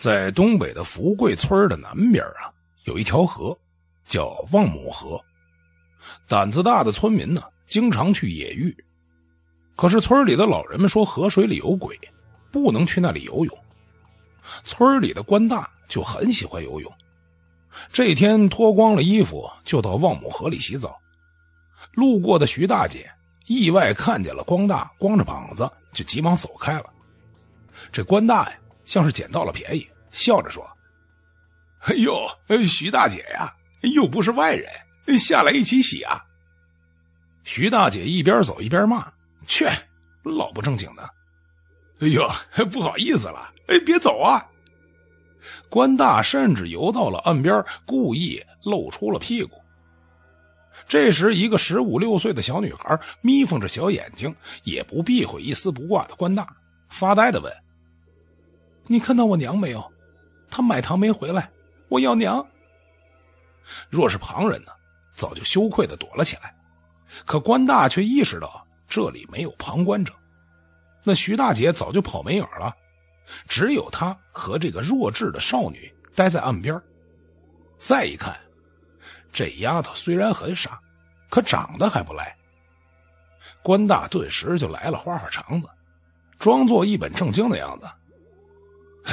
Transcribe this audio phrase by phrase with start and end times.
[0.00, 2.48] 在东北的福贵村的南边啊，
[2.84, 3.54] 有一条河，
[4.06, 5.22] 叫望母河。
[6.26, 8.74] 胆子大的村民呢，经常去野浴。
[9.76, 11.94] 可是村里的老人们说河水里有鬼，
[12.50, 13.58] 不能去那里游泳。
[14.64, 16.90] 村里的官大就很喜欢游泳，
[17.92, 20.98] 这天脱光了衣服就到望母河里洗澡。
[21.92, 23.06] 路过的徐大姐
[23.48, 26.86] 意外看见了光大光着膀子，就急忙走开了。
[27.92, 28.56] 这官大呀，
[28.90, 30.68] 像是捡到了便宜，笑着说
[31.86, 32.12] ：“哎呦，
[32.66, 33.54] 徐大姐呀，
[33.94, 34.68] 又不是外人，
[35.16, 36.20] 下来一起洗啊。”
[37.44, 39.08] 徐大姐一边走一边骂
[39.46, 39.64] ：“去，
[40.24, 41.08] 老不正经的！
[42.00, 42.28] 哎呦，
[42.64, 44.44] 不好意思了，哎，别走啊！”
[45.70, 49.62] 关大甚至游到了岸边，故意露出了屁股。
[50.88, 56.44] 这时，一个十五六岁的小女孩眯缝着小眼睛，也不避讳一丝不挂的关大，
[56.88, 57.52] 发呆的问
[58.86, 59.92] ：“你看到我娘没有？
[60.50, 61.50] 她买糖没回来，
[61.88, 62.44] 我要娘。”
[63.88, 64.72] 若是旁人呢，
[65.14, 66.54] 早就羞愧的躲了起来。
[67.24, 70.12] 可关大却意识到这里没有旁观者，
[71.04, 72.74] 那徐大姐早就跑没影了，
[73.46, 76.80] 只有她和这个弱智的少女待在岸边。
[77.78, 78.36] 再一看。
[79.32, 80.80] 这丫头虽然很傻，
[81.28, 82.36] 可长得还不赖。
[83.62, 85.68] 关大顿时就来了花花肠子，
[86.36, 87.88] 装作一本正经的样子：“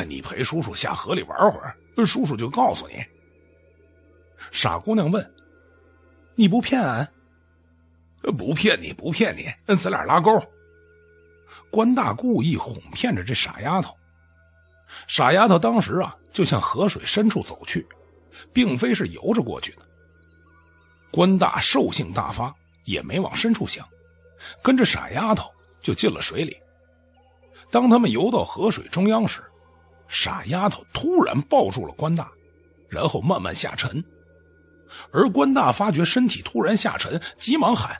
[0.06, 3.06] 你陪叔叔下河里玩会儿，叔叔就告诉你。”
[4.52, 5.34] 傻姑娘问
[6.36, 7.08] ：“你不骗俺
[8.38, 10.31] ？”“不骗你，不骗你，咱俩拉钩。”
[11.72, 13.95] 关大故意哄骗着这傻丫头。
[15.06, 17.86] 傻丫头当时啊，就向河水深处走去，
[18.53, 19.81] 并非是游着过去的。
[21.12, 22.53] 关大兽性大发，
[22.86, 23.88] 也没往深处想，
[24.64, 25.50] 跟着傻丫头
[25.81, 26.58] 就进了水里。
[27.70, 29.42] 当他们游到河水中央时，
[30.08, 32.31] 傻丫头突然抱住了关大，
[32.89, 34.03] 然后慢慢下沉。
[35.11, 37.95] 而关大发觉身体突然下沉，急忙喊：“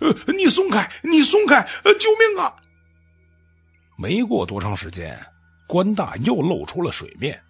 [0.00, 2.54] 呃，你松开，你松开，呃，救命啊！”
[3.96, 5.18] 没过多长时间，
[5.66, 7.40] 关大又露出了水面，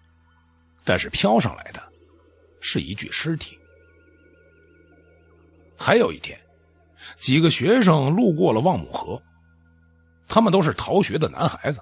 [0.83, 1.81] 但是飘上来的
[2.61, 3.57] 是一具尸体。
[5.77, 6.39] 还有一天，
[7.17, 9.21] 几个学生路过了望母河，
[10.27, 11.81] 他们都是逃学的男孩子，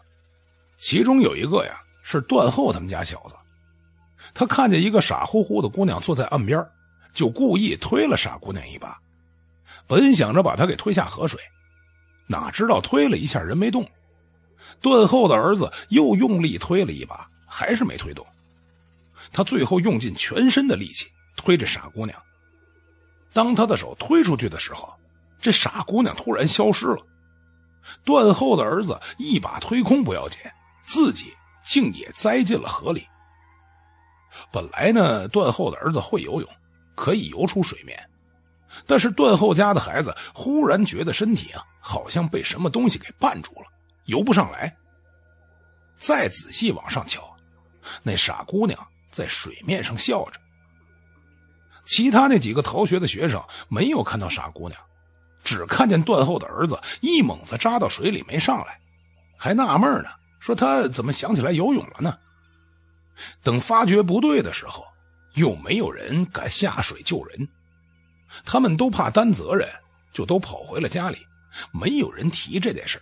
[0.77, 1.79] 其中有一个呀
[2.11, 3.35] 是段后他们家小子，
[4.33, 6.61] 他看见一个傻乎乎的姑娘坐在岸边，
[7.13, 8.99] 就故意推了傻姑娘一把，
[9.87, 11.39] 本想着把她给推下河水，
[12.27, 13.89] 哪知道推了一下人没动，
[14.81, 18.25] 段后的儿子又用力推了一把，还是没推动，
[19.31, 21.07] 他最后用尽全身的力气
[21.37, 22.21] 推着傻姑娘。
[23.31, 24.93] 当他的手推出去的时候，
[25.39, 26.97] 这傻姑娘突然消失了。
[28.03, 30.39] 段后的儿子一把推空不要紧，
[30.83, 31.33] 自己
[31.63, 33.07] 竟也栽进了河里。
[34.51, 36.49] 本来呢，段后的儿子会游泳，
[36.95, 38.09] 可以游出水面，
[38.85, 43.67] 但是段后家的孩子忽然觉得身体啊，好像被什么东西给绊住了，
[44.05, 44.75] 游不上来。
[45.97, 47.35] 再仔细往上瞧，
[48.01, 48.79] 那傻姑娘
[49.11, 50.39] 在水面上笑着。
[51.85, 54.79] 其他那几个逃学的学生没有看到傻姑娘，
[55.43, 58.79] 只看见段后的儿子一猛子扎到水里没上来，
[59.37, 60.09] 还纳闷呢，
[60.41, 62.17] 说他怎么想起来游泳了呢？
[63.43, 64.83] 等发觉不对的时候，
[65.35, 67.47] 又没有人敢下水救人，
[68.43, 69.69] 他们都怕担责任，
[70.11, 71.19] 就都跑回了家里，
[71.71, 72.99] 没有人提这件事。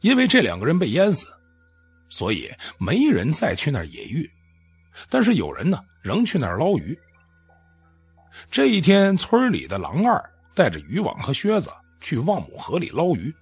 [0.00, 1.26] 因为这两个人被淹死，
[2.08, 4.30] 所以没人再去那儿野浴，
[5.08, 6.96] 但是有人呢，仍去那儿捞鱼。
[8.48, 10.22] 这一天，村里的狼二
[10.54, 11.68] 带着渔网和靴子
[12.00, 13.34] 去望母河里捞鱼。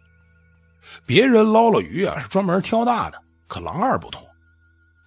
[1.06, 4.26] 别人捞了鱼啊，是专门挑大的，可狼二不同，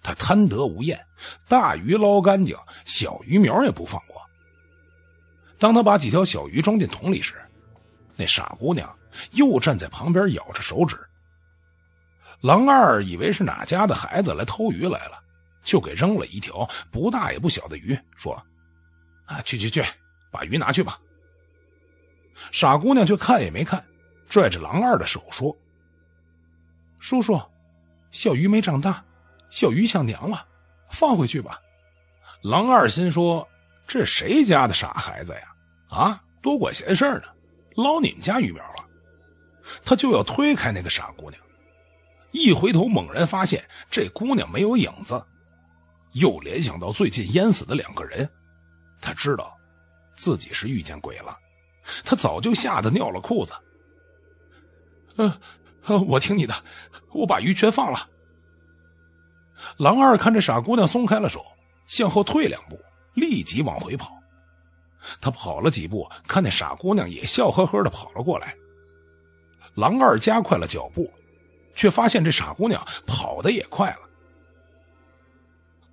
[0.02, 1.00] 他贪得无厌，
[1.48, 4.20] 大鱼捞干净，小鱼苗也不放过。
[5.58, 7.34] 当他把几条小鱼装进桶里时，
[8.16, 8.94] 那傻姑娘
[9.32, 10.96] 又站在旁边咬着手指。
[12.40, 15.22] 狼二以为是哪家的孩子来偷鱼来了，
[15.62, 18.34] 就给扔了一条不大也不小的鱼，说。
[19.24, 19.82] 啊，去去去，
[20.32, 20.98] 把鱼拿去吧。
[22.50, 23.82] 傻姑娘却看也没看，
[24.28, 25.56] 拽着狼二的手说
[27.02, 27.36] ：“叔叔，
[28.12, 29.04] 小鱼没长大，
[29.50, 30.46] 小鱼想娘了，
[30.88, 31.60] 放回去吧。”
[32.44, 33.46] 狼二心说
[33.88, 35.42] ：“这谁家的傻孩子呀？
[35.88, 37.24] 啊，多管闲事呢，
[37.74, 38.88] 捞你们家鱼苗了。”
[39.84, 41.42] 他就要推开那个傻姑娘，
[42.30, 45.20] 一回头猛然发现这姑娘没有影子，
[46.12, 48.30] 又联想到最近淹死的两个人。
[49.00, 49.58] 他知道，
[50.14, 51.36] 自己是遇见鬼了，
[52.04, 53.52] 他早就吓得尿了裤子。
[55.16, 55.40] 呃，
[56.08, 56.54] 我听你的，
[57.12, 58.08] 我把鱼全放了。
[59.78, 61.44] 狼二看这傻姑娘松开了手，
[61.86, 62.78] 向后退两步，
[63.14, 64.16] 立即往回跑。
[65.20, 68.54] 他跑了几步，看见傻姑娘也笑呵呵的跑了过来。
[69.74, 71.12] 狼二加快了脚步，
[71.74, 74.00] 却发现这傻姑娘跑的也快了。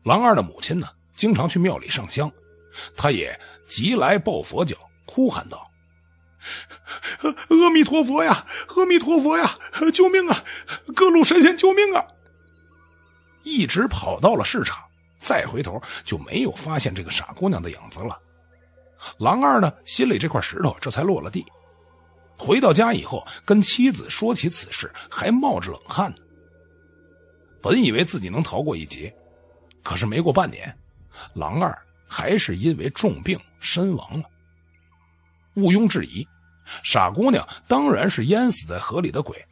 [0.03, 2.31] 狼二的母亲呢，经常去庙里上香，
[2.95, 4.75] 他也急来抱佛脚，
[5.05, 5.69] 哭喊道
[7.49, 9.57] ：“阿弥陀佛呀，阿弥陀佛呀，
[9.93, 10.43] 救命啊！
[10.95, 12.05] 各路神仙救命啊！”
[13.43, 14.83] 一直跑到了市场，
[15.19, 18.19] 再回头就没有发现这个傻姑娘的影子了。
[19.17, 21.45] 狼二呢，心里这块石头这才落了地。
[22.37, 26.17] 回到家以后，跟妻子说起此事，还冒着冷汗呢。
[27.61, 29.13] 本以为自己能逃过一劫，
[29.83, 30.77] 可是没过半年，
[31.33, 34.23] 狼二还是因为重病身亡了。
[35.55, 36.25] 毋庸置疑，
[36.83, 39.43] 傻姑娘当然是淹死在河里的鬼。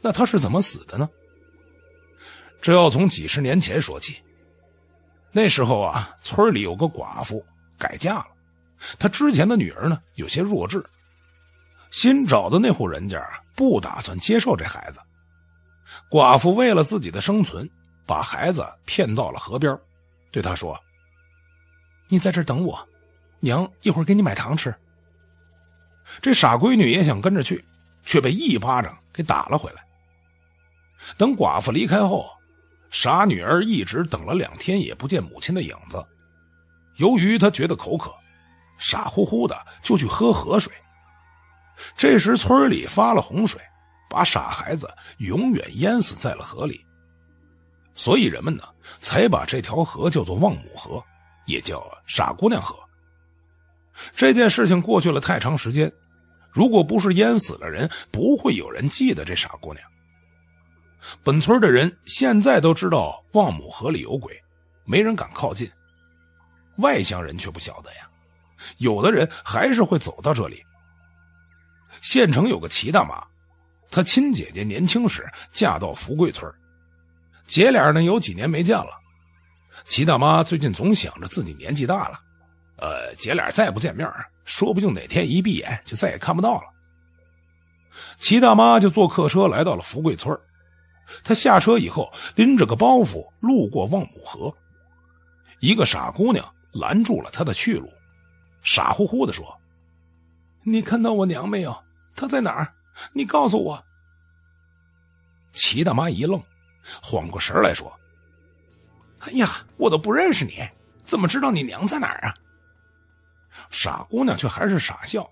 [0.00, 1.08] 那她是怎么死的呢？
[2.60, 4.20] 这要从几十年前说起。
[5.32, 7.44] 那时候啊，村里有个寡妇
[7.78, 8.26] 改嫁了。
[8.98, 10.84] 她之前的女儿呢，有些弱智。
[11.90, 13.22] 新找的那户人家
[13.54, 15.00] 不打算接受这孩子。
[16.10, 17.68] 寡妇为了自己的生存，
[18.04, 19.76] 把孩子骗到了河边，
[20.30, 20.78] 对他说
[22.08, 22.88] ：“你在这等我，
[23.40, 24.74] 娘一会儿给你买糖吃。”
[26.20, 27.64] 这傻闺女也想跟着去，
[28.04, 29.84] 却被一巴掌给打了回来。
[31.16, 32.26] 等寡妇离开后，
[32.90, 36.04] 傻女儿一直等了两天也不见母亲的影子。
[36.96, 38.12] 由于她觉得口渴。
[38.76, 40.70] 傻乎乎的就去喝河水。
[41.96, 43.60] 这时村里发了洪水，
[44.10, 46.84] 把傻孩子永远淹死在了河里。
[47.94, 48.64] 所以人们呢，
[48.98, 51.00] 才把这条河叫做望母河，
[51.46, 52.76] 也叫傻姑娘河。
[54.12, 55.90] 这件事情过去了太长时间，
[56.54, 59.84] 如果不是淹死了人，不会有人记得这傻姑娘。
[61.22, 64.40] 本村的人现在都知道望母河里有鬼，
[64.84, 65.68] 没人敢靠近。
[66.76, 68.08] 外乡人却不晓得呀。
[68.78, 70.64] 有的人还是会走到这里。
[72.00, 73.22] 县城有个齐大妈，
[73.90, 76.50] 她亲姐姐年轻时嫁到福贵村，
[77.46, 78.90] 姐俩呢有几年没见了。
[79.84, 82.18] 齐大妈最近总想着自己年纪大了，
[82.76, 84.08] 呃，姐俩再不见面，
[84.44, 86.64] 说不定哪天一闭眼就再也看不到了。
[88.18, 90.36] 齐大妈就坐客车来到了福贵村，
[91.22, 94.54] 她下车以后拎着个包袱路过望母河，
[95.60, 97.88] 一个傻姑娘拦住了她的去路。
[98.62, 99.46] 傻乎乎的说
[100.64, 101.76] ：“你看到我娘没有？
[102.16, 102.72] 她在哪儿？
[103.12, 103.82] 你告诉我。”
[105.52, 106.42] 齐大妈一愣，
[107.00, 107.92] 缓过神来说
[109.20, 110.68] ：“哎呀，我都不认识你，
[111.04, 112.34] 怎么知道你娘在哪儿啊？”
[113.70, 115.28] 傻姑娘却还是傻笑：“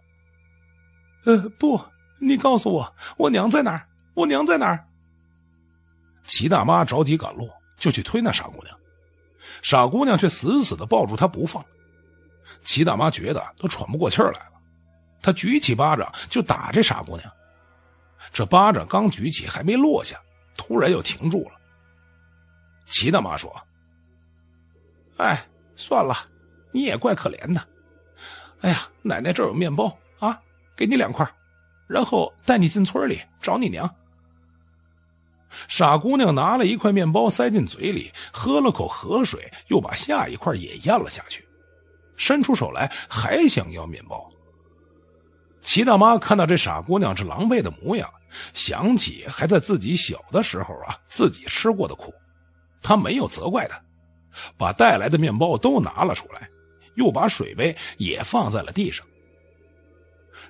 [1.25, 1.81] 呃，不，
[2.19, 3.87] 你告诉我，我娘在哪儿？
[4.15, 4.87] 我娘在哪儿？”
[6.25, 8.79] 齐大妈着急赶路，就去推那傻姑娘，
[9.63, 11.65] 傻姑娘却死死的抱住她不放。
[12.63, 14.53] 齐大妈觉得都喘不过气来了，
[15.21, 17.31] 她举起巴掌就打这傻姑娘。
[18.33, 20.17] 这巴掌刚举起还没落下，
[20.57, 21.61] 突然又停住了。
[22.87, 23.53] 齐大妈说
[25.19, 25.45] ：“哎，
[25.77, 26.15] 算了，
[26.73, 27.69] 你也怪可怜的。
[28.63, 30.41] 哎呀，奶奶这儿有面包啊，
[30.75, 31.29] 给你两块，
[31.87, 33.89] 然后带你进村里找你娘。”
[35.69, 41.47] 傻姑娘拿了一块面包塞进嘴里，喝了口河水，又把下一块也咽了下去。
[42.17, 44.29] 伸出手来，还想要面包。
[45.61, 48.09] 齐大妈看到这傻姑娘这狼狈的模样，
[48.55, 52.13] 想起还在自己小的时候啊，自己吃过的苦，
[52.81, 53.81] 她没有责怪她，
[54.57, 56.49] 把带来的面包都拿了出来，
[56.95, 59.07] 又把水杯也放在了地上。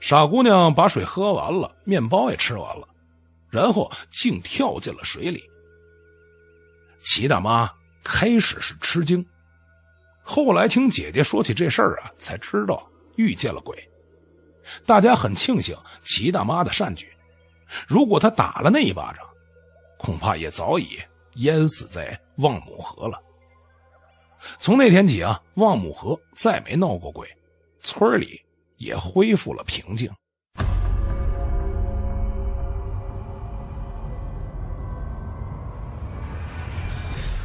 [0.01, 2.89] 傻姑娘把水喝完了，面包也吃完了，
[3.49, 5.43] 然后竟跳进了水里。
[7.05, 7.71] 齐大妈
[8.03, 9.25] 开始是吃惊。
[10.23, 13.77] 后来听姐姐说起这事儿啊，才知道遇见了鬼。
[14.87, 17.13] 大家很庆幸齐大妈的善举，
[17.87, 19.25] 如果她打了那一巴掌，
[19.99, 20.99] 恐怕也早已
[21.35, 23.21] 淹死在望母河了。
[24.59, 27.29] 从那天起啊，望母河再没闹过鬼，
[27.81, 28.41] 村里
[28.77, 30.11] 也恢复了平静。